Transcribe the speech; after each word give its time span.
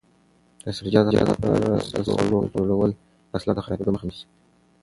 د 0.63 0.65
سبزیجاتو 0.77 1.11
لپاره 1.17 1.65
د 1.65 1.67
سړو 1.89 2.13
خونو 2.19 2.37
جوړول 2.53 2.91
د 2.95 2.97
حاصلاتو 3.33 3.59
د 3.59 3.63
خرابېدو 3.65 3.93
مخه 3.95 4.05
نیسي. 4.09 4.25